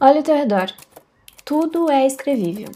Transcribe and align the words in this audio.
Olha 0.00 0.18
ao 0.18 0.22
teu 0.22 0.36
redor. 0.36 0.72
Tudo 1.44 1.90
é 1.90 2.06
escrevível. 2.06 2.70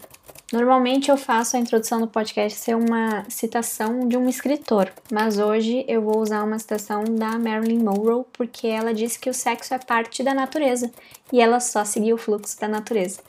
Normalmente 0.52 1.08
eu 1.08 1.16
faço 1.16 1.56
a 1.56 1.60
introdução 1.60 2.00
do 2.00 2.08
podcast 2.08 2.58
ser 2.58 2.74
uma 2.74 3.24
citação 3.30 4.08
de 4.08 4.16
um 4.16 4.28
escritor, 4.28 4.92
mas 5.08 5.38
hoje 5.38 5.84
eu 5.86 6.02
vou 6.02 6.18
usar 6.18 6.42
uma 6.42 6.58
citação 6.58 7.04
da 7.04 7.38
Marilyn 7.38 7.78
Monroe 7.78 8.24
porque 8.32 8.66
ela 8.66 8.92
disse 8.92 9.20
que 9.20 9.30
o 9.30 9.34
sexo 9.34 9.72
é 9.72 9.78
parte 9.78 10.24
da 10.24 10.34
natureza 10.34 10.90
e 11.32 11.40
ela 11.40 11.60
só 11.60 11.84
seguiu 11.84 12.16
o 12.16 12.18
fluxo 12.18 12.60
da 12.60 12.66
natureza. 12.66 13.20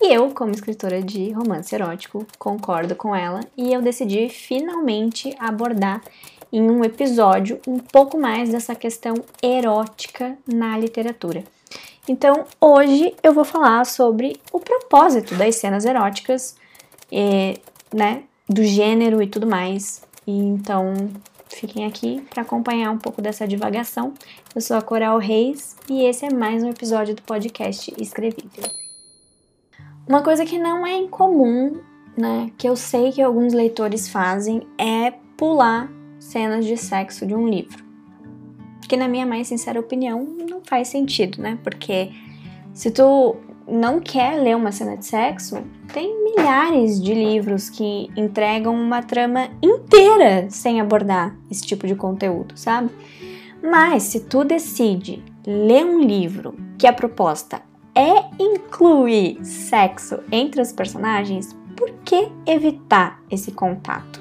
E 0.00 0.14
eu, 0.14 0.30
como 0.30 0.52
escritora 0.52 1.02
de 1.02 1.32
romance 1.32 1.74
erótico, 1.74 2.24
concordo 2.38 2.94
com 2.94 3.12
ela 3.12 3.40
e 3.56 3.72
eu 3.72 3.82
decidi 3.82 4.28
finalmente 4.28 5.34
abordar 5.40 6.00
em 6.52 6.62
um 6.62 6.84
episódio 6.84 7.60
um 7.66 7.80
pouco 7.80 8.16
mais 8.16 8.50
dessa 8.50 8.76
questão 8.76 9.16
erótica 9.42 10.38
na 10.46 10.78
literatura. 10.78 11.42
Então, 12.08 12.44
hoje 12.60 13.14
eu 13.20 13.34
vou 13.34 13.44
falar 13.44 13.84
sobre 13.84 14.40
o 14.52 14.60
propósito 14.60 15.34
das 15.34 15.56
cenas 15.56 15.84
eróticas, 15.84 16.56
e, 17.10 17.58
né, 17.92 18.22
do 18.48 18.62
gênero 18.62 19.20
e 19.20 19.26
tudo 19.26 19.46
mais. 19.46 20.02
E, 20.24 20.32
então, 20.32 20.94
fiquem 21.48 21.84
aqui 21.84 22.24
para 22.30 22.42
acompanhar 22.42 22.92
um 22.92 22.98
pouco 22.98 23.20
dessa 23.20 23.46
divagação. 23.46 24.14
Eu 24.54 24.60
sou 24.60 24.76
a 24.76 24.82
Coral 24.82 25.18
Reis 25.18 25.76
e 25.88 26.04
esse 26.04 26.24
é 26.24 26.32
mais 26.32 26.62
um 26.62 26.70
episódio 26.70 27.14
do 27.14 27.22
podcast 27.22 27.92
Escrevível. 28.00 28.70
Uma 30.08 30.22
coisa 30.22 30.44
que 30.44 30.58
não 30.58 30.86
é 30.86 30.96
incomum, 30.96 31.80
né, 32.16 32.52
que 32.56 32.68
eu 32.68 32.76
sei 32.76 33.10
que 33.10 33.20
alguns 33.20 33.52
leitores 33.52 34.08
fazem, 34.08 34.64
é 34.78 35.10
pular 35.36 35.90
cenas 36.20 36.64
de 36.64 36.76
sexo 36.76 37.26
de 37.26 37.34
um 37.34 37.48
livro 37.48 37.85
que 38.86 38.96
na 38.96 39.08
minha 39.08 39.26
mais 39.26 39.48
sincera 39.48 39.80
opinião 39.80 40.24
não 40.48 40.60
faz 40.62 40.88
sentido, 40.88 41.40
né? 41.40 41.58
Porque 41.62 42.10
se 42.72 42.90
tu 42.90 43.36
não 43.66 44.00
quer 44.00 44.40
ler 44.40 44.56
uma 44.56 44.70
cena 44.70 44.96
de 44.96 45.06
sexo, 45.06 45.58
tem 45.92 46.14
milhares 46.24 47.02
de 47.02 47.14
livros 47.14 47.68
que 47.68 48.10
entregam 48.16 48.74
uma 48.74 49.02
trama 49.02 49.48
inteira 49.62 50.46
sem 50.50 50.80
abordar 50.80 51.36
esse 51.50 51.62
tipo 51.62 51.86
de 51.86 51.94
conteúdo, 51.94 52.56
sabe? 52.56 52.90
Mas 53.62 54.04
se 54.04 54.20
tu 54.20 54.44
decide 54.44 55.24
ler 55.46 55.84
um 55.84 56.00
livro 56.00 56.54
que 56.78 56.86
a 56.86 56.92
proposta 56.92 57.62
é 57.94 58.24
incluir 58.38 59.44
sexo 59.44 60.20
entre 60.30 60.60
os 60.60 60.70
personagens, 60.70 61.56
por 61.76 61.90
que 62.04 62.28
evitar 62.46 63.22
esse 63.30 63.52
contato? 63.52 64.20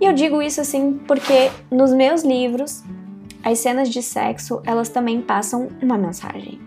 E 0.00 0.04
eu 0.04 0.12
digo 0.12 0.42
isso 0.42 0.60
assim 0.60 0.98
porque 1.06 1.50
nos 1.70 1.92
meus 1.92 2.22
livros 2.22 2.84
as 3.42 3.58
cenas 3.58 3.88
de 3.88 4.02
sexo 4.02 4.60
elas 4.64 4.88
também 4.88 5.20
passam 5.20 5.68
uma 5.80 5.96
mensagem. 5.96 6.60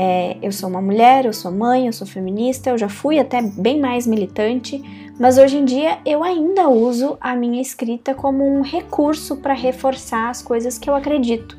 É, 0.00 0.36
eu 0.40 0.52
sou 0.52 0.68
uma 0.68 0.80
mulher, 0.80 1.26
eu 1.26 1.32
sou 1.32 1.50
mãe, 1.50 1.86
eu 1.86 1.92
sou 1.92 2.06
feminista, 2.06 2.70
eu 2.70 2.78
já 2.78 2.88
fui 2.88 3.18
até 3.18 3.42
bem 3.42 3.80
mais 3.80 4.06
militante, 4.06 4.80
mas 5.18 5.38
hoje 5.38 5.58
em 5.58 5.64
dia 5.64 5.98
eu 6.06 6.22
ainda 6.22 6.68
uso 6.68 7.18
a 7.20 7.34
minha 7.34 7.60
escrita 7.60 8.14
como 8.14 8.46
um 8.46 8.62
recurso 8.62 9.38
para 9.38 9.54
reforçar 9.54 10.30
as 10.30 10.40
coisas 10.40 10.78
que 10.78 10.88
eu 10.88 10.94
acredito. 10.94 11.58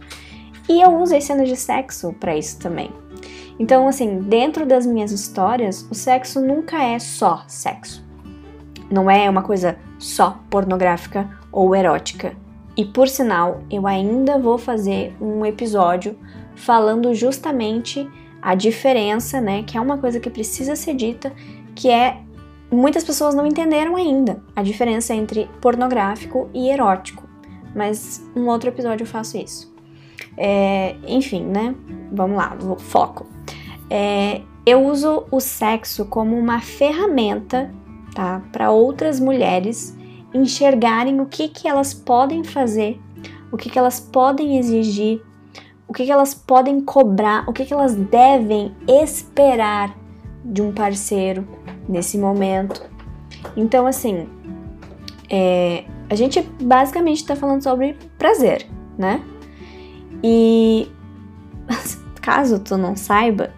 E 0.70 0.80
eu 0.82 0.98
uso 1.02 1.16
as 1.16 1.26
cenas 1.26 1.50
de 1.50 1.58
sexo 1.58 2.14
para 2.14 2.38
isso 2.38 2.60
também. 2.60 2.90
Então, 3.60 3.90
assim, 3.90 4.20
dentro 4.20 4.66
das 4.66 4.86
minhas 4.86 5.12
histórias, 5.12 5.86
o 5.92 5.94
sexo 5.94 6.40
nunca 6.40 6.82
é 6.82 6.98
só 6.98 7.44
sexo. 7.46 8.08
Não 8.90 9.12
é 9.12 9.30
uma 9.30 9.42
coisa 9.42 9.78
só 9.98 10.40
pornográfica 10.50 11.30
ou 11.52 11.76
erótica. 11.76 12.38
E 12.80 12.86
por 12.86 13.10
sinal, 13.10 13.62
eu 13.70 13.86
ainda 13.86 14.40
vou 14.40 14.58
fazer 14.58 15.14
um 15.20 15.46
episódio 15.46 16.18
falando 16.56 17.14
justamente 17.14 18.10
a 18.42 18.56
diferença, 18.56 19.42
né, 19.42 19.64
que 19.64 19.78
é 19.78 19.82
uma 19.82 19.98
coisa 19.98 20.18
que 20.18 20.30
precisa 20.30 20.78
ser 20.78 20.96
dita, 20.96 21.34
que 21.76 21.90
é 21.90 22.22
muitas 22.72 23.04
pessoas 23.04 23.36
não 23.36 23.46
entenderam 23.46 23.98
ainda 23.98 24.42
a 24.56 24.64
diferença 24.64 25.14
entre 25.14 25.50
pornográfico 25.60 26.50
e 26.54 26.70
erótico. 26.70 27.28
Mas 27.76 28.26
um 28.34 28.48
outro 28.48 28.70
episódio 28.70 29.04
eu 29.04 29.08
faço 29.08 29.38
isso. 29.38 29.76
É, 30.38 30.96
enfim, 31.06 31.44
né? 31.44 31.76
Vamos 32.14 32.38
lá, 32.38 32.56
foco. 32.78 33.28
É, 33.90 34.40
eu 34.66 34.86
uso 34.86 35.26
o 35.30 35.42
sexo 35.42 36.06
como 36.06 36.34
uma 36.38 36.62
ferramenta, 36.62 37.74
tá, 38.16 38.42
para 38.54 38.72
outras 38.72 39.20
mulheres 39.20 39.99
enxergarem 40.34 41.20
o 41.22 41.26
que, 41.26 41.48
que 41.48 41.68
elas 41.68 41.94
podem 41.94 42.44
fazer, 42.44 43.00
o 43.52 43.58
que, 43.58 43.70
que 43.70 43.80
elas 43.80 44.00
podem 44.00 44.58
exigir, 44.58 45.22
o 45.88 45.94
que, 45.94 46.06
que 46.06 46.12
elas 46.12 46.34
podem 46.34 46.82
cobrar, 46.82 47.50
o 47.50 47.54
que, 47.54 47.66
que 47.66 47.74
elas 47.74 47.96
devem 47.96 48.76
esperar 48.88 49.96
de 50.44 50.62
um 50.62 50.72
parceiro 50.72 51.48
nesse 51.88 52.18
momento. 52.18 52.88
Então, 53.58 53.88
assim, 53.88 54.28
é, 55.30 55.84
a 56.10 56.16
gente 56.16 56.42
basicamente 56.62 57.18
está 57.18 57.36
falando 57.36 57.64
sobre 57.64 57.98
prazer, 58.18 58.68
né? 58.98 59.24
E 60.24 60.88
caso 62.22 62.60
tu 62.60 62.78
não 62.78 62.96
saiba, 62.96 63.52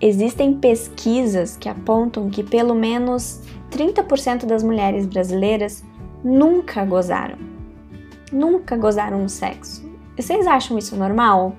existem 0.00 0.54
pesquisas 0.54 1.56
que 1.56 1.68
apontam 1.68 2.28
que 2.28 2.42
pelo 2.42 2.74
menos 2.74 3.40
30% 3.70 4.46
das 4.46 4.62
mulheres 4.62 5.06
brasileiras 5.06 5.84
nunca 6.22 6.84
gozaram. 6.84 7.38
Nunca 8.32 8.76
gozaram 8.76 9.24
o 9.24 9.28
sexo. 9.28 9.88
Vocês 10.16 10.46
acham 10.46 10.76
isso 10.76 10.96
normal? 10.96 11.54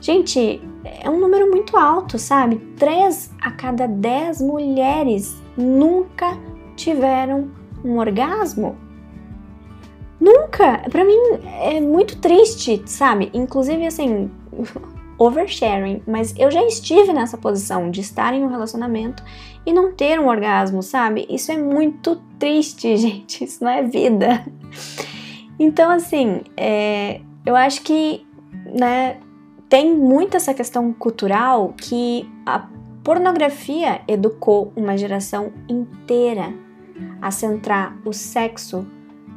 Gente, 0.00 0.60
é 0.84 1.08
um 1.08 1.18
número 1.18 1.50
muito 1.50 1.76
alto, 1.76 2.18
sabe? 2.18 2.56
Três 2.76 3.30
a 3.40 3.50
cada 3.50 3.86
dez 3.86 4.40
mulheres 4.40 5.40
nunca 5.56 6.36
tiveram 6.76 7.50
um 7.84 7.98
orgasmo. 7.98 8.76
Nunca! 10.20 10.82
Para 10.90 11.04
mim 11.04 11.18
é 11.62 11.80
muito 11.80 12.18
triste, 12.18 12.82
sabe? 12.86 13.30
Inclusive, 13.32 13.86
assim, 13.86 14.30
oversharing, 15.18 16.02
mas 16.06 16.32
eu 16.38 16.50
já 16.50 16.64
estive 16.64 17.12
nessa 17.12 17.36
posição 17.36 17.90
de 17.90 18.00
estar 18.00 18.32
em 18.32 18.44
um 18.44 18.48
relacionamento 18.48 19.22
e 19.66 19.72
não 19.72 19.92
ter 19.92 20.20
um 20.20 20.28
orgasmo, 20.28 20.82
sabe? 20.82 21.26
Isso 21.28 21.50
é 21.50 21.56
muito 21.56 22.16
triste, 22.38 22.94
gente. 22.96 23.44
Isso 23.44 23.62
não 23.62 23.70
é 23.70 23.82
vida. 23.82 24.46
Então, 25.58 25.90
assim, 25.90 26.42
é, 26.56 27.20
eu 27.44 27.56
acho 27.56 27.82
que, 27.82 28.24
né, 28.78 29.18
tem 29.68 29.94
muito 29.94 30.36
essa 30.36 30.54
questão 30.54 30.92
cultural 30.92 31.74
que 31.76 32.30
a 32.46 32.66
pornografia 33.02 34.00
educou 34.06 34.72
uma 34.76 34.96
geração 34.96 35.52
inteira 35.68 36.54
a 37.20 37.30
centrar 37.30 37.96
o 38.04 38.12
sexo 38.12 38.86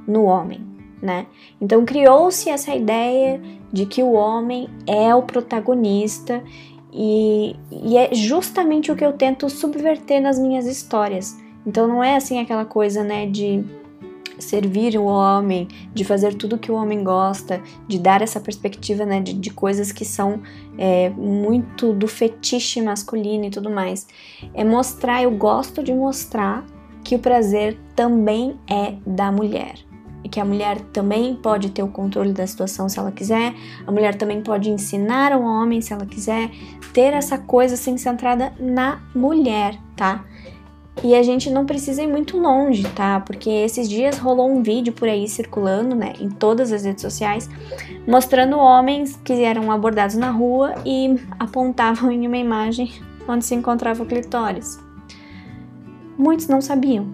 no 0.07 0.23
homem 0.23 0.70
né? 1.01 1.25
Então 1.59 1.83
criou-se 1.83 2.49
essa 2.49 2.75
ideia 2.75 3.41
de 3.71 3.85
que 3.85 4.03
o 4.03 4.11
homem 4.11 4.69
é 4.85 5.13
o 5.15 5.23
protagonista 5.23 6.43
e, 6.93 7.55
e, 7.71 7.97
é 7.97 8.13
justamente 8.13 8.91
o 8.91 8.95
que 8.95 9.05
eu 9.05 9.13
tento 9.13 9.49
subverter 9.49 10.21
nas 10.21 10.37
minhas 10.37 10.65
histórias. 10.65 11.37
Então 11.65 11.87
não 11.87 12.03
é 12.03 12.15
assim 12.15 12.39
aquela 12.39 12.65
coisa, 12.65 13.03
né, 13.03 13.25
de 13.25 13.63
servir 14.39 14.97
o 14.97 15.05
homem, 15.05 15.67
de 15.93 16.03
fazer 16.03 16.33
tudo 16.33 16.57
que 16.57 16.71
o 16.71 16.75
homem 16.75 17.03
gosta, 17.03 17.61
de 17.87 17.99
dar 17.99 18.21
essa 18.21 18.39
perspectiva, 18.39 19.05
né, 19.05 19.21
de, 19.21 19.33
de 19.33 19.51
coisas 19.51 19.91
que 19.91 20.03
são 20.03 20.41
é, 20.77 21.09
muito 21.09 21.93
do 21.93 22.07
fetiche 22.07 22.81
masculino 22.81 23.45
e 23.45 23.51
tudo 23.51 23.69
mais. 23.69 24.07
É 24.53 24.63
mostrar, 24.63 25.23
eu 25.23 25.31
gosto 25.31 25.83
de 25.83 25.93
mostrar 25.93 26.65
que 27.03 27.15
o 27.15 27.19
prazer 27.19 27.77
também 27.95 28.59
é 28.69 28.95
da 29.05 29.31
mulher 29.31 29.90
que 30.29 30.39
a 30.39 30.45
mulher 30.45 30.79
também 30.93 31.35
pode 31.35 31.71
ter 31.71 31.83
o 31.83 31.87
controle 31.87 32.31
da 32.31 32.45
situação 32.45 32.87
se 32.87 32.99
ela 32.99 33.11
quiser, 33.11 33.53
a 33.85 33.91
mulher 33.91 34.15
também 34.15 34.41
pode 34.41 34.69
ensinar 34.69 35.31
ao 35.31 35.41
homem 35.41 35.81
se 35.81 35.93
ela 35.93 36.05
quiser, 36.05 36.49
ter 36.93 37.13
essa 37.13 37.37
coisa 37.37 37.73
assim 37.73 37.97
centrada 37.97 38.53
na 38.59 39.01
mulher, 39.15 39.77
tá? 39.95 40.23
E 41.03 41.15
a 41.15 41.23
gente 41.23 41.49
não 41.49 41.65
precisa 41.65 42.03
ir 42.03 42.07
muito 42.07 42.37
longe, 42.37 42.83
tá? 42.89 43.21
Porque 43.21 43.49
esses 43.49 43.89
dias 43.89 44.17
rolou 44.17 44.51
um 44.51 44.61
vídeo 44.61 44.93
por 44.93 45.07
aí 45.07 45.27
circulando, 45.27 45.95
né, 45.95 46.13
em 46.19 46.29
todas 46.29 46.71
as 46.71 46.83
redes 46.83 47.01
sociais, 47.01 47.49
mostrando 48.07 48.57
homens 48.57 49.19
que 49.23 49.33
eram 49.43 49.71
abordados 49.71 50.15
na 50.15 50.29
rua 50.29 50.75
e 50.85 51.15
apontavam 51.39 52.11
em 52.11 52.27
uma 52.27 52.37
imagem 52.37 52.91
onde 53.27 53.45
se 53.45 53.55
encontrava 53.55 54.03
o 54.03 54.05
clitóris. 54.05 54.79
Muitos 56.17 56.47
não 56.47 56.61
sabiam, 56.61 57.07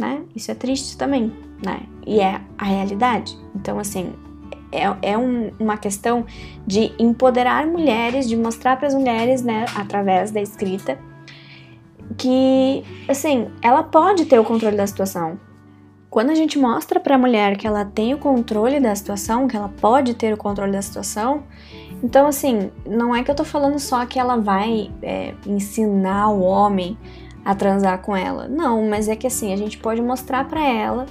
né? 0.00 0.22
Isso 0.36 0.50
é 0.50 0.54
triste 0.54 0.96
também 0.96 1.32
né? 1.64 1.80
E 2.06 2.20
é 2.20 2.40
a 2.58 2.64
realidade. 2.64 3.38
Então, 3.54 3.78
assim, 3.78 4.12
é, 4.72 5.12
é 5.12 5.18
um, 5.18 5.52
uma 5.60 5.76
questão 5.76 6.24
de 6.66 6.92
empoderar 6.98 7.66
mulheres, 7.66 8.26
de 8.26 8.36
mostrar 8.36 8.76
para 8.76 8.88
as 8.88 8.94
mulheres, 8.94 9.42
né, 9.42 9.66
através 9.76 10.30
da 10.30 10.40
escrita, 10.40 10.98
que, 12.16 12.82
assim, 13.06 13.48
ela 13.60 13.82
pode 13.82 14.24
ter 14.24 14.38
o 14.38 14.44
controle 14.44 14.76
da 14.76 14.86
situação. 14.86 15.38
quando 16.10 16.28
a 16.28 16.34
gente 16.34 16.58
mostra 16.58 17.00
para 17.00 17.14
a 17.14 17.18
mulher 17.18 17.56
que 17.56 17.66
ela 17.66 17.86
tem 17.86 18.12
o 18.12 18.18
controle 18.18 18.78
da 18.78 18.94
situação, 18.94 19.48
que 19.48 19.56
ela 19.56 19.70
pode 19.80 20.12
ter 20.12 20.34
o 20.34 20.36
controle 20.36 20.70
da 20.72 20.82
situação, 20.82 21.44
então 22.04 22.26
assim, 22.26 22.70
não 22.86 23.16
é 23.16 23.22
que 23.22 23.30
eu 23.30 23.34
tô 23.34 23.44
falando 23.44 23.78
só 23.78 24.04
que 24.04 24.18
ela 24.18 24.36
vai 24.36 24.90
é, 25.00 25.32
ensinar 25.46 26.28
o 26.28 26.42
homem 26.42 26.98
a 27.42 27.54
transar 27.54 28.02
com 28.02 28.14
ela. 28.14 28.46
Não, 28.46 28.86
mas 28.90 29.08
é 29.08 29.16
que 29.16 29.26
assim, 29.26 29.54
a 29.54 29.56
gente 29.56 29.78
pode 29.78 30.02
mostrar 30.02 30.46
para 30.46 30.62
ela 30.62 31.06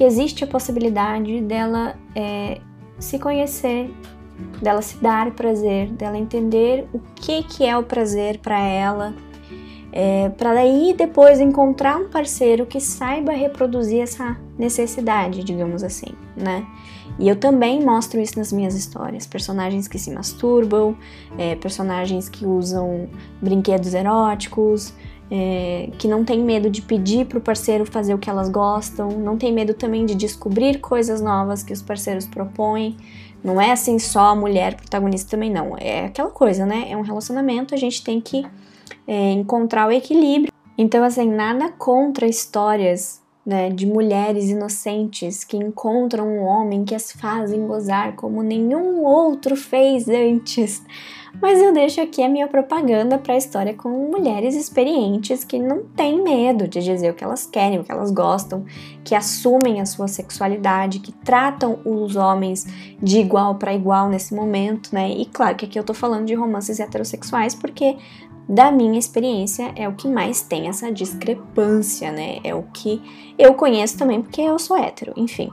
que 0.00 0.04
existe 0.04 0.42
a 0.44 0.46
possibilidade 0.46 1.42
dela 1.42 1.94
é, 2.16 2.58
se 2.98 3.18
conhecer, 3.18 3.94
dela 4.62 4.80
se 4.80 4.96
dar 4.96 5.30
prazer, 5.32 5.90
dela 5.90 6.16
entender 6.16 6.88
o 6.90 6.98
que, 7.14 7.42
que 7.42 7.66
é 7.66 7.76
o 7.76 7.82
prazer 7.82 8.38
para 8.38 8.58
ela, 8.58 9.12
é, 9.92 10.30
para 10.30 10.54
daí 10.54 10.94
depois 10.96 11.38
encontrar 11.38 11.98
um 11.98 12.08
parceiro 12.08 12.64
que 12.64 12.80
saiba 12.80 13.32
reproduzir 13.32 14.00
essa 14.00 14.38
necessidade, 14.58 15.44
digamos 15.44 15.82
assim, 15.84 16.14
né? 16.34 16.66
E 17.18 17.28
eu 17.28 17.36
também 17.36 17.84
mostro 17.84 18.22
isso 18.22 18.38
nas 18.38 18.50
minhas 18.50 18.74
histórias: 18.74 19.26
personagens 19.26 19.86
que 19.86 19.98
se 19.98 20.10
masturbam, 20.10 20.96
é, 21.36 21.56
personagens 21.56 22.26
que 22.26 22.46
usam 22.46 23.06
brinquedos 23.42 23.92
eróticos, 23.92 24.94
é, 25.30 25.90
que 25.98 26.08
não 26.08 26.24
tem 26.24 26.42
medo 26.42 26.68
de 26.68 26.82
pedir 26.82 27.26
para 27.26 27.38
o 27.38 27.40
parceiro 27.40 27.86
fazer 27.86 28.12
o 28.14 28.18
que 28.18 28.28
elas 28.28 28.48
gostam, 28.48 29.08
não 29.10 29.36
tem 29.36 29.52
medo 29.52 29.74
também 29.74 30.04
de 30.04 30.14
descobrir 30.14 30.80
coisas 30.80 31.20
novas 31.20 31.62
que 31.62 31.72
os 31.72 31.80
parceiros 31.80 32.26
propõem. 32.26 32.96
Não 33.42 33.60
é 33.60 33.70
assim 33.72 33.98
só 33.98 34.30
a 34.30 34.34
mulher 34.34 34.74
protagonista 34.74 35.30
também, 35.30 35.50
não. 35.50 35.76
É 35.78 36.06
aquela 36.06 36.30
coisa, 36.30 36.66
né? 36.66 36.86
É 36.90 36.96
um 36.96 37.02
relacionamento, 37.02 37.74
a 37.74 37.78
gente 37.78 38.02
tem 38.02 38.20
que 38.20 38.44
é, 39.06 39.30
encontrar 39.32 39.88
o 39.88 39.92
equilíbrio. 39.92 40.52
Então, 40.76 41.04
assim, 41.04 41.30
nada 41.30 41.70
contra 41.70 42.26
histórias 42.26 43.19
né, 43.44 43.70
de 43.70 43.86
mulheres 43.86 44.50
inocentes 44.50 45.44
que 45.44 45.56
encontram 45.56 46.28
um 46.28 46.42
homem 46.42 46.84
que 46.84 46.94
as 46.94 47.12
fazem 47.12 47.66
gozar 47.66 48.14
como 48.14 48.42
nenhum 48.42 49.02
outro 49.04 49.56
fez 49.56 50.08
antes. 50.08 50.82
Mas 51.40 51.60
eu 51.60 51.72
deixo 51.72 52.00
aqui 52.00 52.22
a 52.22 52.28
minha 52.28 52.48
propaganda 52.48 53.16
para 53.16 53.34
a 53.34 53.38
história 53.38 53.72
com 53.72 53.88
mulheres 53.88 54.54
experientes 54.54 55.44
que 55.44 55.58
não 55.58 55.84
têm 55.84 56.22
medo 56.22 56.66
de 56.66 56.82
dizer 56.82 57.10
o 57.10 57.14
que 57.14 57.22
elas 57.22 57.46
querem, 57.46 57.78
o 57.78 57.84
que 57.84 57.92
elas 57.92 58.10
gostam, 58.10 58.64
que 59.04 59.14
assumem 59.14 59.80
a 59.80 59.86
sua 59.86 60.08
sexualidade, 60.08 60.98
que 60.98 61.12
tratam 61.12 61.78
os 61.84 62.16
homens 62.16 62.66
de 63.00 63.20
igual 63.20 63.54
para 63.54 63.72
igual 63.72 64.08
nesse 64.08 64.34
momento, 64.34 64.92
né? 64.92 65.08
E 65.10 65.24
claro 65.24 65.56
que 65.56 65.64
aqui 65.64 65.78
eu 65.78 65.84
tô 65.84 65.94
falando 65.94 66.26
de 66.26 66.34
romances 66.34 66.80
heterossexuais 66.80 67.54
porque 67.54 67.96
da 68.50 68.72
minha 68.72 68.98
experiência, 68.98 69.72
é 69.76 69.88
o 69.88 69.94
que 69.94 70.08
mais 70.08 70.42
tem 70.42 70.66
essa 70.66 70.90
discrepância, 70.90 72.10
né? 72.10 72.40
É 72.42 72.52
o 72.52 72.64
que 72.64 73.00
eu 73.38 73.54
conheço 73.54 73.96
também 73.96 74.20
porque 74.20 74.40
eu 74.40 74.58
sou 74.58 74.76
hétero, 74.76 75.12
enfim. 75.16 75.48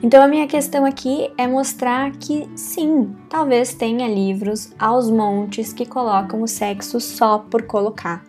Então 0.00 0.22
a 0.22 0.28
minha 0.28 0.46
questão 0.46 0.84
aqui 0.84 1.28
é 1.36 1.48
mostrar 1.48 2.12
que 2.12 2.48
sim, 2.54 3.16
talvez 3.28 3.74
tenha 3.74 4.06
livros 4.06 4.72
aos 4.78 5.10
montes 5.10 5.72
que 5.72 5.84
colocam 5.84 6.40
o 6.40 6.46
sexo 6.46 7.00
só 7.00 7.38
por 7.38 7.64
colocar, 7.64 8.24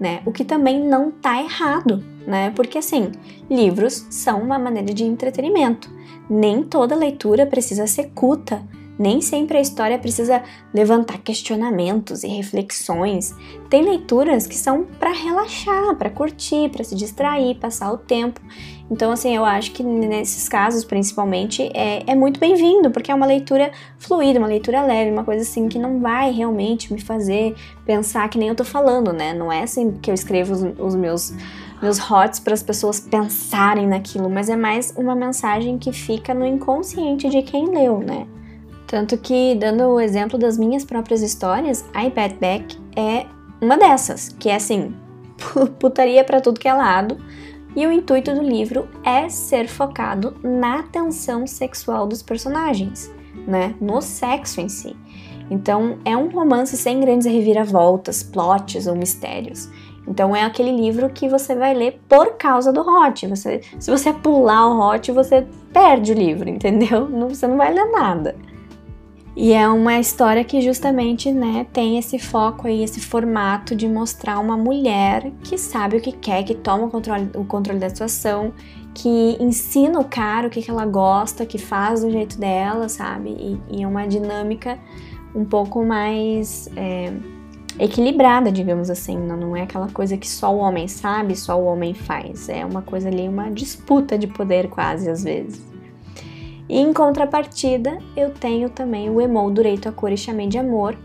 né? 0.00 0.22
O 0.24 0.32
que 0.32 0.46
também 0.46 0.82
não 0.82 1.10
tá 1.10 1.38
errado, 1.42 2.02
né? 2.26 2.50
Porque 2.56 2.78
assim, 2.78 3.12
livros 3.50 4.06
são 4.08 4.40
uma 4.40 4.58
maneira 4.58 4.94
de 4.94 5.04
entretenimento. 5.04 5.90
Nem 6.28 6.62
toda 6.62 6.96
leitura 6.96 7.44
precisa 7.44 7.86
ser 7.86 8.12
culta 8.14 8.62
nem 8.98 9.20
sempre 9.20 9.58
a 9.58 9.60
história 9.60 9.98
precisa 9.98 10.42
levantar 10.72 11.18
questionamentos 11.18 12.22
e 12.22 12.28
reflexões. 12.28 13.34
Tem 13.68 13.82
leituras 13.82 14.46
que 14.46 14.54
são 14.54 14.84
para 14.98 15.12
relaxar, 15.12 15.96
para 15.96 16.10
curtir, 16.10 16.68
para 16.70 16.84
se 16.84 16.94
distrair, 16.94 17.56
passar 17.56 17.92
o 17.92 17.98
tempo. 17.98 18.40
Então, 18.90 19.10
assim, 19.10 19.34
eu 19.34 19.44
acho 19.44 19.72
que 19.72 19.82
nesses 19.82 20.48
casos, 20.48 20.84
principalmente, 20.84 21.62
é, 21.74 22.02
é 22.06 22.14
muito 22.14 22.38
bem-vindo, 22.38 22.90
porque 22.90 23.10
é 23.10 23.14
uma 23.14 23.24
leitura 23.24 23.72
fluida, 23.98 24.38
uma 24.38 24.48
leitura 24.48 24.82
leve, 24.82 25.10
uma 25.10 25.24
coisa 25.24 25.42
assim 25.42 25.68
que 25.68 25.78
não 25.78 26.00
vai 26.00 26.30
realmente 26.30 26.92
me 26.92 27.00
fazer 27.00 27.54
pensar 27.86 28.28
que 28.28 28.36
nem 28.36 28.48
eu 28.48 28.54
tô 28.54 28.64
falando, 28.64 29.12
né? 29.12 29.32
Não 29.32 29.50
é 29.50 29.62
assim 29.62 29.92
que 29.92 30.10
eu 30.10 30.14
escrevo 30.14 30.52
os, 30.52 30.62
os 30.78 30.94
meus 30.94 31.32
meus 31.80 31.98
hots 31.98 32.38
para 32.38 32.54
as 32.54 32.62
pessoas 32.62 33.00
pensarem 33.00 33.88
naquilo, 33.88 34.30
mas 34.30 34.48
é 34.48 34.54
mais 34.54 34.94
uma 34.96 35.16
mensagem 35.16 35.78
que 35.78 35.92
fica 35.92 36.32
no 36.32 36.46
inconsciente 36.46 37.28
de 37.28 37.42
quem 37.42 37.66
leu, 37.66 37.98
né? 37.98 38.28
Tanto 38.92 39.16
que, 39.16 39.54
dando 39.54 39.84
o 39.84 39.98
exemplo 39.98 40.38
das 40.38 40.58
minhas 40.58 40.84
próprias 40.84 41.22
histórias, 41.22 41.82
I 41.94 42.10
Bet 42.10 42.34
Back 42.38 42.78
é 42.94 43.24
uma 43.58 43.78
dessas, 43.78 44.28
que 44.38 44.50
é 44.50 44.56
assim, 44.56 44.94
putaria 45.80 46.22
para 46.22 46.42
tudo 46.42 46.60
que 46.60 46.68
é 46.68 46.74
lado, 46.74 47.16
e 47.74 47.86
o 47.86 47.90
intuito 47.90 48.34
do 48.34 48.42
livro 48.42 48.86
é 49.02 49.30
ser 49.30 49.66
focado 49.66 50.36
na 50.42 50.82
tensão 50.82 51.46
sexual 51.46 52.06
dos 52.06 52.22
personagens, 52.22 53.10
né? 53.46 53.74
No 53.80 54.02
sexo 54.02 54.60
em 54.60 54.68
si. 54.68 54.94
Então, 55.50 55.96
é 56.04 56.14
um 56.14 56.28
romance 56.28 56.76
sem 56.76 57.00
grandes 57.00 57.26
reviravoltas, 57.26 58.22
plots 58.22 58.86
ou 58.86 58.94
mistérios. 58.94 59.70
Então, 60.06 60.36
é 60.36 60.44
aquele 60.44 60.70
livro 60.70 61.08
que 61.08 61.30
você 61.30 61.54
vai 61.54 61.72
ler 61.72 61.98
por 62.06 62.34
causa 62.34 62.70
do 62.70 62.82
hot. 62.82 63.26
Você, 63.26 63.62
se 63.78 63.90
você 63.90 64.12
pular 64.12 64.66
o 64.66 64.78
hot, 64.78 65.10
você 65.12 65.46
perde 65.72 66.12
o 66.12 66.14
livro, 66.14 66.46
entendeu? 66.50 67.08
Não, 67.08 67.30
você 67.30 67.46
não 67.46 67.56
vai 67.56 67.72
ler 67.72 67.90
nada. 67.90 68.51
E 69.34 69.52
é 69.52 69.66
uma 69.66 69.98
história 69.98 70.44
que 70.44 70.60
justamente, 70.60 71.32
né, 71.32 71.66
tem 71.72 71.98
esse 71.98 72.18
foco 72.18 72.66
aí, 72.66 72.82
esse 72.82 73.00
formato 73.00 73.74
de 73.74 73.88
mostrar 73.88 74.38
uma 74.38 74.58
mulher 74.58 75.32
que 75.42 75.56
sabe 75.56 75.96
o 75.96 76.00
que 76.00 76.12
quer, 76.12 76.42
que 76.42 76.54
toma 76.54 76.84
o 76.84 76.90
controle, 76.90 77.30
o 77.34 77.44
controle 77.44 77.78
da 77.78 77.88
situação, 77.88 78.52
que 78.94 79.38
ensina 79.40 79.98
o 79.98 80.04
cara 80.04 80.48
o 80.48 80.50
que, 80.50 80.60
que 80.60 80.70
ela 80.70 80.84
gosta, 80.84 81.46
que 81.46 81.56
faz 81.56 82.02
do 82.02 82.10
jeito 82.10 82.38
dela, 82.38 82.90
sabe? 82.90 83.30
E, 83.30 83.78
e 83.78 83.82
é 83.82 83.88
uma 83.88 84.06
dinâmica 84.06 84.78
um 85.34 85.46
pouco 85.46 85.82
mais 85.82 86.68
é, 86.76 87.10
equilibrada, 87.78 88.52
digamos 88.52 88.90
assim. 88.90 89.16
Não, 89.16 89.36
não 89.36 89.56
é 89.56 89.62
aquela 89.62 89.88
coisa 89.88 90.14
que 90.18 90.28
só 90.28 90.54
o 90.54 90.58
homem 90.58 90.86
sabe, 90.88 91.34
só 91.36 91.58
o 91.58 91.64
homem 91.64 91.94
faz. 91.94 92.50
É 92.50 92.66
uma 92.66 92.82
coisa 92.82 93.08
ali, 93.08 93.26
uma 93.26 93.50
disputa 93.50 94.18
de 94.18 94.26
poder 94.26 94.68
quase 94.68 95.08
às 95.08 95.24
vezes. 95.24 95.71
E 96.68 96.78
em 96.78 96.92
contrapartida, 96.92 97.98
eu 98.16 98.30
tenho 98.30 98.70
também 98.70 99.10
o 99.10 99.20
Emoldurei 99.20 99.78
a 99.84 99.92
Cor 99.92 100.12
e 100.12 100.16
Chamei 100.16 100.46
de 100.46 100.58
Amor, 100.58 100.96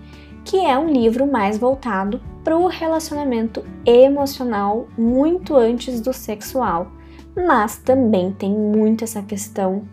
que 0.45 0.57
é 0.57 0.77
um 0.77 0.89
livro 0.89 1.30
mais 1.30 1.57
voltado 1.57 2.21
para 2.44 2.57
o 2.57 2.68
relacionamento 2.68 3.63
emocional 3.86 4.88
muito 4.98 5.56
antes 5.56 6.00
do 6.00 6.13
sexual, 6.13 6.89
mas 7.36 7.77
também 7.77 8.31
tem 8.31 8.51
muito 8.51 9.04
essa 9.04 9.21
questão, 9.21 9.83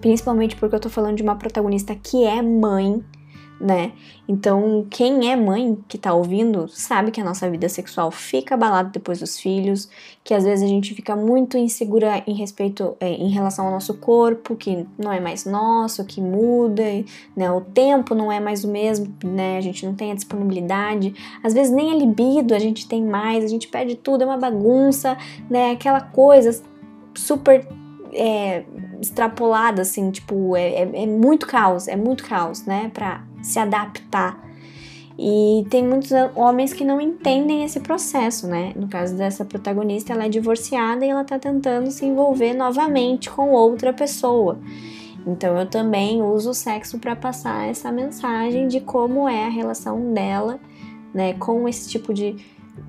principalmente 0.00 0.56
porque 0.56 0.74
eu 0.74 0.80
tô 0.80 0.88
falando 0.88 1.16
de 1.16 1.22
uma 1.22 1.36
protagonista 1.36 1.94
que 1.94 2.24
é 2.24 2.40
mãe 2.40 3.04
né? 3.62 3.92
Então, 4.26 4.84
quem 4.90 5.30
é 5.30 5.36
mãe 5.36 5.78
que 5.86 5.96
tá 5.96 6.12
ouvindo 6.12 6.66
sabe 6.68 7.12
que 7.12 7.20
a 7.20 7.24
nossa 7.24 7.48
vida 7.48 7.68
sexual 7.68 8.10
fica 8.10 8.56
abalada 8.56 8.90
depois 8.90 9.20
dos 9.20 9.38
filhos, 9.38 9.88
que 10.24 10.34
às 10.34 10.42
vezes 10.42 10.64
a 10.64 10.68
gente 10.68 10.92
fica 10.94 11.14
muito 11.14 11.56
insegura 11.56 12.24
em 12.26 12.34
respeito, 12.34 12.96
é, 12.98 13.10
em 13.10 13.28
relação 13.30 13.66
ao 13.66 13.70
nosso 13.70 13.94
corpo, 13.94 14.56
que 14.56 14.84
não 14.98 15.12
é 15.12 15.20
mais 15.20 15.44
nosso, 15.44 16.04
que 16.04 16.20
muda, 16.20 16.82
né? 17.36 17.50
O 17.52 17.60
tempo 17.60 18.14
não 18.16 18.32
é 18.32 18.40
mais 18.40 18.64
o 18.64 18.68
mesmo, 18.68 19.14
né? 19.24 19.58
A 19.58 19.60
gente 19.60 19.86
não 19.86 19.94
tem 19.94 20.10
a 20.10 20.14
disponibilidade, 20.14 21.14
às 21.42 21.54
vezes 21.54 21.72
nem 21.72 21.92
a 21.92 21.94
libido 21.94 22.54
a 22.54 22.58
gente 22.58 22.88
tem 22.88 23.04
mais, 23.04 23.44
a 23.44 23.48
gente 23.48 23.68
perde 23.68 23.94
tudo, 23.94 24.22
é 24.22 24.26
uma 24.26 24.38
bagunça, 24.38 25.16
né? 25.48 25.70
Aquela 25.70 26.00
coisa 26.00 26.60
super 27.14 27.66
é, 28.12 28.64
extrapolada, 29.00 29.82
assim, 29.82 30.10
tipo, 30.10 30.56
é, 30.56 30.82
é, 30.82 31.02
é, 31.02 31.06
muito 31.06 31.46
caos, 31.46 31.88
é 31.88 31.96
muito 31.96 32.24
caos, 32.24 32.64
né, 32.66 32.90
se 33.42 33.58
adaptar. 33.58 34.40
E 35.18 35.66
tem 35.68 35.86
muitos 35.86 36.10
homens 36.34 36.72
que 36.72 36.84
não 36.84 37.00
entendem 37.00 37.64
esse 37.64 37.80
processo, 37.80 38.46
né? 38.46 38.72
No 38.74 38.88
caso 38.88 39.14
dessa 39.14 39.44
protagonista, 39.44 40.12
ela 40.12 40.24
é 40.24 40.28
divorciada 40.28 41.04
e 41.04 41.10
ela 41.10 41.22
tá 41.24 41.38
tentando 41.38 41.90
se 41.90 42.04
envolver 42.06 42.54
novamente 42.54 43.30
com 43.30 43.50
outra 43.50 43.92
pessoa. 43.92 44.58
Então 45.26 45.56
eu 45.56 45.66
também 45.66 46.22
uso 46.22 46.50
o 46.50 46.54
sexo 46.54 46.98
para 46.98 47.14
passar 47.14 47.68
essa 47.68 47.92
mensagem 47.92 48.66
de 48.66 48.80
como 48.80 49.28
é 49.28 49.44
a 49.44 49.50
relação 49.50 50.12
dela, 50.12 50.58
né, 51.14 51.34
com 51.34 51.68
esse 51.68 51.88
tipo 51.88 52.12
de 52.12 52.36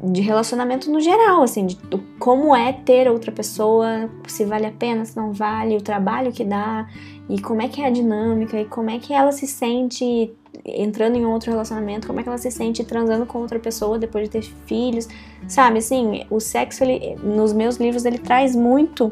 de 0.02 0.22
relacionamento 0.22 0.90
no 0.90 1.00
geral, 1.00 1.44
assim, 1.44 1.66
de 1.66 1.78
como 2.18 2.56
é 2.56 2.72
ter 2.72 3.10
outra 3.10 3.32
pessoa, 3.32 4.10
se 4.28 4.46
vale 4.46 4.66
a 4.66 4.72
pena, 4.72 5.04
se 5.04 5.16
não 5.16 5.34
vale, 5.34 5.76
o 5.76 5.82
trabalho 5.82 6.32
que 6.32 6.44
dá, 6.44 6.88
e 7.30 7.40
como 7.42 7.62
é 7.62 7.68
que 7.68 7.82
é 7.82 7.88
a 7.88 7.90
dinâmica, 7.90 8.60
e 8.60 8.66
como 8.66 8.90
é 8.90 8.98
que 8.98 9.14
ela 9.14 9.32
se 9.32 9.46
sente 9.46 10.32
entrando 10.66 11.16
em 11.16 11.26
outro 11.26 11.52
relacionamento, 11.52 12.08
como 12.08 12.20
é 12.20 12.24
que 12.24 12.30
ela 12.30 12.38
se 12.38 12.50
sente 12.50 12.84
transando 12.84 13.26
com 13.26 13.40
outra 13.40 13.60
pessoa 13.60 14.00
depois 14.00 14.26
de 14.26 14.30
ter 14.30 14.44
filhos, 14.66 15.08
sabe? 15.48 15.80
Assim, 15.80 16.26
o 16.30 16.40
sexo, 16.40 16.84
ele, 16.84 17.16
nos 17.18 17.52
meus 17.54 17.78
livros, 17.78 18.06
ele 18.06 18.18
traz 18.18 18.56
muito 18.56 19.12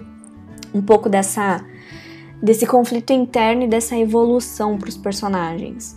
um 0.74 0.82
pouco 0.82 1.10
dessa 1.10 1.64
desse 2.42 2.66
conflito 2.66 3.14
interno 3.14 3.64
e 3.64 3.68
dessa 3.68 3.96
evolução 3.96 4.76
para 4.76 4.90
os 4.90 4.98
personagens. 4.98 5.96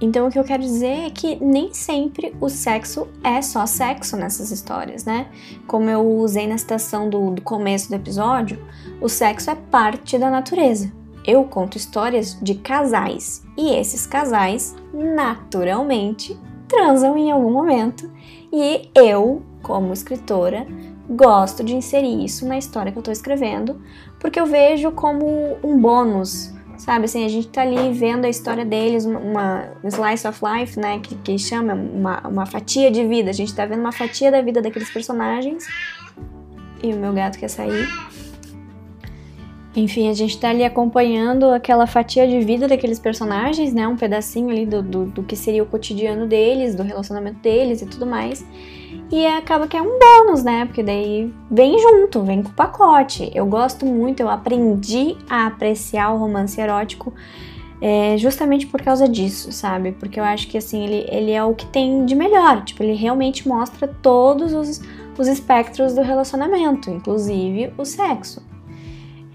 Então 0.00 0.26
o 0.26 0.30
que 0.30 0.38
eu 0.38 0.44
quero 0.44 0.62
dizer 0.62 1.06
é 1.06 1.10
que 1.10 1.36
nem 1.36 1.72
sempre 1.72 2.34
o 2.40 2.48
sexo 2.48 3.08
é 3.22 3.40
só 3.40 3.66
sexo 3.66 4.16
nessas 4.16 4.50
histórias, 4.50 5.04
né? 5.04 5.26
Como 5.66 5.88
eu 5.88 6.06
usei 6.18 6.46
na 6.46 6.56
citação 6.56 7.08
do, 7.08 7.30
do 7.30 7.42
começo 7.42 7.88
do 7.88 7.94
episódio, 7.94 8.58
o 9.00 9.08
sexo 9.08 9.50
é 9.50 9.54
parte 9.54 10.18
da 10.18 10.30
natureza. 10.30 10.92
Eu 11.26 11.44
conto 11.44 11.76
histórias 11.76 12.38
de 12.40 12.54
casais 12.54 13.44
e 13.56 13.74
esses 13.74 14.06
casais, 14.06 14.76
naturalmente, 14.92 16.38
transam 16.68 17.16
em 17.16 17.30
algum 17.30 17.50
momento 17.50 18.10
e 18.52 18.88
eu, 18.94 19.42
como 19.62 19.92
escritora, 19.92 20.66
gosto 21.08 21.64
de 21.64 21.74
inserir 21.74 22.24
isso 22.24 22.46
na 22.46 22.58
história 22.58 22.90
que 22.90 22.98
eu 22.98 23.00
estou 23.00 23.12
escrevendo, 23.12 23.80
porque 24.20 24.38
eu 24.38 24.46
vejo 24.46 24.90
como 24.92 25.56
um 25.62 25.78
bônus 25.80 26.54
sabe? 26.78 27.06
Assim, 27.06 27.24
a 27.24 27.28
gente 27.28 27.48
tá 27.48 27.62
ali 27.62 27.92
vendo 27.92 28.24
a 28.24 28.28
história 28.28 28.64
deles, 28.64 29.04
uma, 29.04 29.68
um 29.82 29.88
slice 29.88 30.26
of 30.26 30.40
life, 30.44 30.78
né? 30.78 30.98
Que, 31.00 31.14
que 31.16 31.38
chama 31.38 31.74
uma, 31.74 32.20
uma 32.26 32.46
fatia 32.46 32.90
de 32.90 33.06
vida. 33.06 33.30
A 33.30 33.32
gente 33.32 33.54
tá 33.54 33.64
vendo 33.66 33.80
uma 33.80 33.92
fatia 33.92 34.30
da 34.30 34.42
vida 34.42 34.60
daqueles 34.60 34.90
personagens. 34.90 35.66
E 36.82 36.92
o 36.92 36.96
meu 36.96 37.12
gato 37.12 37.38
quer 37.38 37.48
sair. 37.48 37.88
Enfim, 39.76 40.08
a 40.08 40.14
gente 40.14 40.38
tá 40.38 40.48
ali 40.48 40.64
acompanhando 40.64 41.50
aquela 41.50 41.86
fatia 41.86 42.26
de 42.26 42.40
vida 42.40 42.66
daqueles 42.66 42.98
personagens, 42.98 43.74
né? 43.74 43.86
Um 43.86 43.94
pedacinho 43.94 44.48
ali 44.48 44.64
do, 44.64 44.82
do, 44.82 45.04
do 45.04 45.22
que 45.22 45.36
seria 45.36 45.62
o 45.62 45.66
cotidiano 45.66 46.26
deles, 46.26 46.74
do 46.74 46.82
relacionamento 46.82 47.40
deles 47.40 47.82
e 47.82 47.86
tudo 47.86 48.06
mais. 48.06 48.42
E 49.12 49.26
acaba 49.26 49.68
que 49.68 49.76
é 49.76 49.82
um 49.82 49.98
bônus, 49.98 50.42
né? 50.42 50.64
Porque 50.64 50.82
daí 50.82 51.30
vem 51.50 51.78
junto, 51.78 52.22
vem 52.22 52.42
com 52.42 52.48
o 52.48 52.54
pacote. 52.54 53.30
Eu 53.34 53.44
gosto 53.44 53.84
muito, 53.84 54.20
eu 54.20 54.30
aprendi 54.30 55.14
a 55.28 55.46
apreciar 55.46 56.10
o 56.14 56.16
romance 56.16 56.58
erótico 56.58 57.12
é, 57.78 58.16
justamente 58.16 58.66
por 58.66 58.80
causa 58.80 59.06
disso, 59.06 59.52
sabe? 59.52 59.92
Porque 59.92 60.18
eu 60.18 60.24
acho 60.24 60.48
que 60.48 60.56
assim, 60.56 60.84
ele, 60.84 61.06
ele 61.10 61.32
é 61.32 61.44
o 61.44 61.54
que 61.54 61.66
tem 61.66 62.06
de 62.06 62.14
melhor. 62.14 62.64
Tipo, 62.64 62.82
ele 62.82 62.94
realmente 62.94 63.46
mostra 63.46 63.86
todos 63.86 64.54
os, 64.54 64.80
os 65.18 65.28
espectros 65.28 65.94
do 65.94 66.00
relacionamento, 66.00 66.88
inclusive 66.88 67.74
o 67.76 67.84
sexo. 67.84 68.42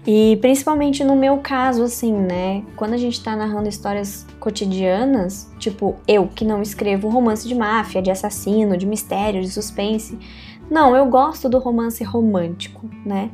E 0.06 0.36
principalmente 0.40 1.04
no 1.04 1.14
meu 1.14 1.38
caso, 1.38 1.84
assim, 1.84 2.12
né? 2.12 2.64
Quando 2.76 2.94
a 2.94 2.96
gente 2.96 3.22
tá 3.22 3.36
narrando 3.36 3.68
histórias 3.68 4.26
cotidianas, 4.40 5.52
tipo 5.58 5.96
eu 6.08 6.26
que 6.26 6.44
não 6.44 6.60
escrevo 6.60 7.08
romance 7.08 7.46
de 7.46 7.54
máfia, 7.54 8.02
de 8.02 8.10
assassino, 8.10 8.76
de 8.76 8.84
mistério, 8.84 9.40
de 9.40 9.48
suspense. 9.48 10.18
Não, 10.68 10.96
eu 10.96 11.06
gosto 11.06 11.48
do 11.48 11.58
romance 11.58 12.02
romântico, 12.02 12.88
né? 13.04 13.30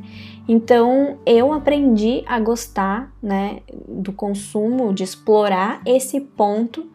Então 0.47 1.17
eu 1.25 1.53
aprendi 1.53 2.23
a 2.27 2.39
gostar, 2.39 3.11
né, 3.21 3.61
do 3.87 4.11
consumo, 4.11 4.93
de 4.93 5.03
explorar 5.03 5.81
esse 5.85 6.19
ponto 6.21 6.87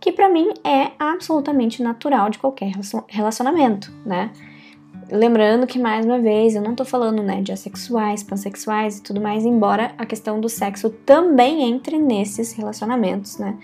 que 0.00 0.12
para 0.12 0.28
mim 0.28 0.52
é 0.64 0.92
absolutamente 0.98 1.82
natural 1.82 2.30
de 2.30 2.38
qualquer 2.38 2.72
relacionamento, 3.08 3.92
né? 4.06 4.30
Lembrando 5.10 5.66
que, 5.66 5.78
mais 5.78 6.04
uma 6.04 6.18
vez, 6.18 6.54
eu 6.54 6.60
não 6.60 6.74
tô 6.74 6.84
falando 6.84 7.22
né, 7.22 7.40
de 7.40 7.50
assexuais, 7.50 8.22
pansexuais 8.22 8.98
e 8.98 9.02
tudo 9.02 9.20
mais, 9.20 9.44
embora 9.44 9.92
a 9.96 10.04
questão 10.04 10.38
do 10.38 10.48
sexo 10.48 10.90
também 10.90 11.62
entre 11.62 11.98
nesses 11.98 12.52
relacionamentos, 12.52 13.38
né? 13.38 13.56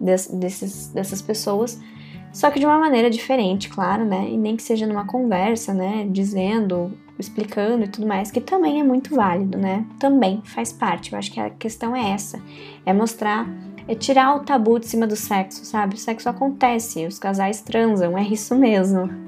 Des, 0.00 0.28
desses, 0.28 0.88
dessas 0.88 1.20
pessoas, 1.20 1.80
só 2.32 2.50
que 2.50 2.58
de 2.58 2.66
uma 2.66 2.78
maneira 2.78 3.10
diferente, 3.10 3.68
claro, 3.68 4.04
né? 4.04 4.28
E 4.30 4.38
nem 4.38 4.56
que 4.56 4.62
seja 4.62 4.86
numa 4.86 5.06
conversa, 5.06 5.74
né? 5.74 6.06
Dizendo, 6.10 6.92
explicando 7.18 7.84
e 7.84 7.88
tudo 7.88 8.06
mais, 8.06 8.30
que 8.30 8.40
também 8.40 8.80
é 8.80 8.84
muito 8.84 9.14
válido, 9.14 9.58
né? 9.58 9.84
Também 9.98 10.40
faz 10.44 10.72
parte. 10.72 11.12
Eu 11.12 11.18
acho 11.18 11.30
que 11.30 11.38
a 11.38 11.50
questão 11.50 11.94
é 11.94 12.10
essa: 12.10 12.40
é 12.86 12.92
mostrar, 12.92 13.46
é 13.86 13.94
tirar 13.94 14.36
o 14.36 14.40
tabu 14.40 14.78
de 14.78 14.86
cima 14.86 15.06
do 15.06 15.16
sexo, 15.16 15.64
sabe? 15.64 15.96
O 15.96 15.98
sexo 15.98 16.28
acontece, 16.28 17.06
os 17.06 17.18
casais 17.18 17.60
transam, 17.60 18.16
é 18.16 18.22
isso 18.22 18.54
mesmo. 18.54 19.21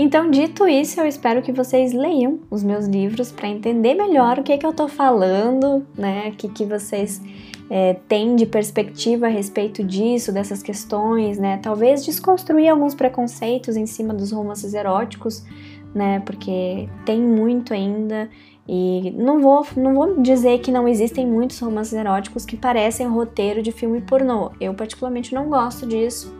Então, 0.00 0.30
dito 0.30 0.68
isso, 0.68 1.00
eu 1.00 1.06
espero 1.06 1.42
que 1.42 1.50
vocês 1.50 1.92
leiam 1.92 2.38
os 2.48 2.62
meus 2.62 2.86
livros 2.86 3.32
para 3.32 3.48
entender 3.48 3.94
melhor 3.94 4.38
o 4.38 4.44
que, 4.44 4.52
é 4.52 4.56
que 4.56 4.64
eu 4.64 4.70
estou 4.70 4.86
falando, 4.86 5.84
né? 5.96 6.28
O 6.28 6.36
que, 6.36 6.48
que 6.48 6.64
vocês 6.64 7.20
é, 7.68 7.94
têm 8.06 8.36
de 8.36 8.46
perspectiva 8.46 9.26
a 9.26 9.28
respeito 9.28 9.82
disso, 9.82 10.30
dessas 10.30 10.62
questões, 10.62 11.36
né? 11.36 11.58
Talvez 11.60 12.04
desconstruir 12.04 12.68
alguns 12.68 12.94
preconceitos 12.94 13.76
em 13.76 13.86
cima 13.86 14.14
dos 14.14 14.30
romances 14.30 14.72
eróticos, 14.72 15.44
né? 15.92 16.20
Porque 16.20 16.88
tem 17.04 17.20
muito 17.20 17.74
ainda. 17.74 18.30
E 18.68 19.10
não 19.16 19.40
vou, 19.40 19.66
não 19.76 19.94
vou 19.94 20.22
dizer 20.22 20.60
que 20.60 20.70
não 20.70 20.86
existem 20.86 21.26
muitos 21.26 21.58
romances 21.58 21.94
eróticos 21.94 22.44
que 22.44 22.56
parecem 22.56 23.08
roteiro 23.08 23.62
de 23.62 23.72
filme 23.72 24.00
pornô. 24.00 24.52
Eu, 24.60 24.74
particularmente, 24.74 25.34
não 25.34 25.48
gosto 25.48 25.84
disso. 25.88 26.32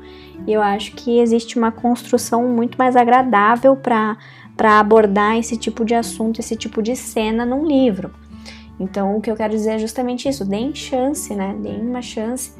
E 0.46 0.52
eu 0.52 0.62
acho 0.62 0.92
que 0.92 1.18
existe 1.18 1.58
uma 1.58 1.70
construção 1.70 2.48
muito 2.48 2.78
mais 2.78 2.96
agradável 2.96 3.76
para 3.76 4.16
abordar 4.58 5.36
esse 5.36 5.56
tipo 5.56 5.84
de 5.84 5.94
assunto, 5.94 6.40
esse 6.40 6.56
tipo 6.56 6.82
de 6.82 6.96
cena 6.96 7.44
num 7.44 7.66
livro. 7.66 8.10
Então, 8.80 9.16
o 9.16 9.20
que 9.20 9.30
eu 9.30 9.36
quero 9.36 9.52
dizer 9.52 9.72
é 9.72 9.78
justamente 9.78 10.28
isso: 10.28 10.44
deem 10.44 10.74
chance, 10.74 11.34
né? 11.34 11.56
Deem 11.60 11.80
uma 11.80 12.02
chance 12.02 12.52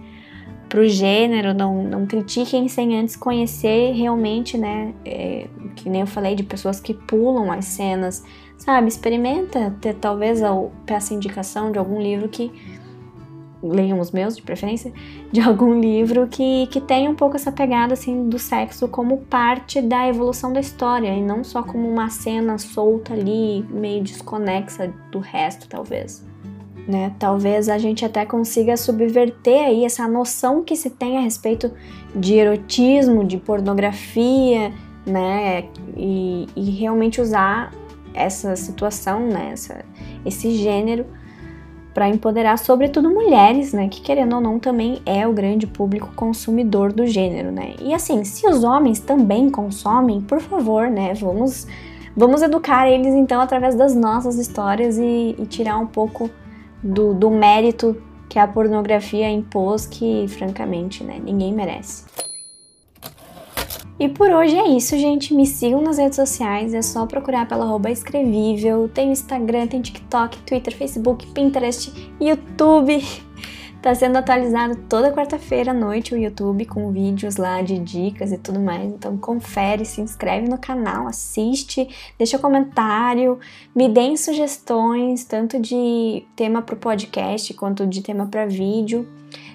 pro 0.68 0.86
gênero, 0.86 1.54
não, 1.54 1.82
não 1.82 2.06
critiquem 2.06 2.68
sem 2.68 2.98
antes 2.98 3.16
conhecer 3.16 3.92
realmente, 3.92 4.58
né? 4.58 4.92
É, 5.04 5.46
que 5.74 5.88
nem 5.88 6.02
eu 6.02 6.06
falei 6.06 6.34
de 6.34 6.42
pessoas 6.42 6.78
que 6.78 6.92
pulam 6.92 7.50
as 7.50 7.64
cenas, 7.64 8.22
sabe? 8.58 8.88
Experimenta 8.88 9.74
ter 9.80 9.94
talvez 9.94 10.42
a 10.42 10.52
peça 10.84 11.14
indicação 11.14 11.72
de 11.72 11.78
algum 11.78 12.00
livro 12.00 12.28
que 12.28 12.52
leiam 13.62 13.98
os 13.98 14.10
meus 14.10 14.36
de 14.36 14.42
preferência, 14.42 14.92
de 15.32 15.40
algum 15.40 15.80
livro 15.80 16.26
que, 16.28 16.66
que 16.68 16.80
tenha 16.80 17.10
um 17.10 17.14
pouco 17.14 17.36
essa 17.36 17.50
pegada 17.50 17.94
assim 17.94 18.28
do 18.28 18.38
sexo 18.38 18.88
como 18.88 19.18
parte 19.18 19.80
da 19.80 20.06
evolução 20.08 20.52
da 20.52 20.60
história 20.60 21.08
e 21.08 21.22
não 21.22 21.42
só 21.42 21.62
como 21.62 21.88
uma 21.88 22.08
cena 22.08 22.58
solta 22.58 23.14
ali, 23.14 23.64
meio 23.70 24.02
desconexa 24.02 24.92
do 25.10 25.18
resto, 25.18 25.68
talvez. 25.68 26.24
Né? 26.86 27.14
Talvez 27.18 27.68
a 27.68 27.76
gente 27.76 28.04
até 28.04 28.24
consiga 28.24 28.76
subverter 28.76 29.66
aí 29.66 29.84
essa 29.84 30.08
noção 30.08 30.64
que 30.64 30.74
se 30.74 30.88
tem 30.88 31.18
a 31.18 31.20
respeito 31.20 31.70
de 32.14 32.34
erotismo, 32.34 33.24
de 33.24 33.36
pornografia, 33.36 34.72
né? 35.04 35.64
E, 35.94 36.46
e 36.56 36.70
realmente 36.70 37.20
usar 37.20 37.72
essa 38.14 38.56
situação, 38.56 39.26
né? 39.28 39.50
Essa, 39.52 39.84
esse 40.24 40.50
gênero 40.52 41.04
para 41.92 42.08
empoderar 42.08 42.58
sobretudo 42.58 43.10
mulheres, 43.10 43.72
né, 43.72 43.88
que 43.88 44.00
querendo 44.00 44.34
ou 44.34 44.40
não 44.40 44.58
também 44.58 45.00
é 45.04 45.26
o 45.26 45.32
grande 45.32 45.66
público 45.66 46.12
consumidor 46.14 46.92
do 46.92 47.06
gênero, 47.06 47.50
né? 47.50 47.74
E 47.80 47.92
assim, 47.92 48.22
se 48.24 48.46
os 48.46 48.62
homens 48.62 49.00
também 49.00 49.50
consomem, 49.50 50.20
por 50.20 50.40
favor, 50.40 50.88
né, 50.88 51.14
vamos 51.14 51.66
vamos 52.16 52.42
educar 52.42 52.88
eles 52.88 53.14
então 53.14 53.40
através 53.40 53.74
das 53.74 53.94
nossas 53.94 54.36
histórias 54.36 54.98
e, 54.98 55.36
e 55.38 55.46
tirar 55.46 55.78
um 55.78 55.86
pouco 55.86 56.28
do, 56.82 57.14
do 57.14 57.30
mérito 57.30 57.96
que 58.28 58.38
a 58.38 58.46
pornografia 58.46 59.30
impôs, 59.30 59.86
que 59.86 60.26
francamente, 60.28 61.02
né, 61.02 61.20
ninguém 61.22 61.52
merece. 61.52 62.04
E 63.98 64.08
por 64.08 64.30
hoje 64.30 64.56
é 64.56 64.68
isso, 64.68 64.96
gente. 64.96 65.34
Me 65.34 65.44
sigam 65.44 65.80
nas 65.80 65.98
redes 65.98 66.14
sociais, 66.14 66.72
é 66.72 66.82
só 66.82 67.04
procurar 67.04 67.48
pela 67.48 67.64
arroba 67.64 67.90
escrevível. 67.90 68.88
Tem 68.88 69.10
Instagram, 69.10 69.66
tem 69.66 69.80
TikTok, 69.80 70.38
Twitter, 70.42 70.76
Facebook, 70.76 71.26
Pinterest, 71.28 71.92
YouTube. 72.20 73.04
Tá 73.80 73.94
sendo 73.94 74.16
atualizado 74.16 74.74
toda 74.88 75.12
quarta-feira 75.12 75.70
à 75.70 75.74
noite 75.74 76.12
o 76.12 76.18
YouTube 76.18 76.64
com 76.64 76.90
vídeos 76.90 77.36
lá 77.36 77.62
de 77.62 77.78
dicas 77.78 78.32
e 78.32 78.36
tudo 78.36 78.58
mais. 78.58 78.92
Então 78.92 79.16
confere, 79.16 79.84
se 79.84 80.00
inscreve 80.00 80.48
no 80.48 80.58
canal, 80.58 81.06
assiste, 81.06 81.88
deixa 82.18 82.40
comentário, 82.40 83.38
me 83.72 83.88
deem 83.88 84.16
sugestões, 84.16 85.24
tanto 85.24 85.60
de 85.60 86.26
tema 86.34 86.60
para 86.60 86.74
o 86.74 86.78
podcast 86.78 87.54
quanto 87.54 87.86
de 87.86 88.02
tema 88.02 88.26
para 88.26 88.46
vídeo. 88.46 89.06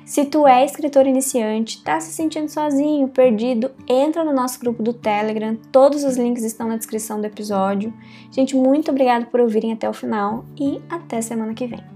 Se 0.05 0.25
tu 0.25 0.45
é 0.45 0.65
escritor 0.65 1.07
iniciante, 1.07 1.81
tá 1.81 2.00
se 2.00 2.12
sentindo 2.12 2.50
sozinho, 2.50 3.07
perdido, 3.07 3.72
entra 3.88 4.24
no 4.24 4.33
nosso 4.33 4.60
grupo 4.60 4.83
do 4.83 4.93
Telegram. 4.93 5.55
Todos 5.72 6.03
os 6.03 6.17
links 6.17 6.43
estão 6.43 6.67
na 6.67 6.77
descrição 6.77 7.22
do 7.22 7.27
episódio. 7.27 7.93
Gente, 8.29 8.55
muito 8.55 8.91
obrigada 8.91 9.25
por 9.25 9.39
ouvirem 9.39 9.72
até 9.72 9.89
o 9.89 9.93
final 9.93 10.43
e 10.60 10.81
até 10.89 11.22
semana 11.22 11.53
que 11.53 11.67
vem. 11.67 11.92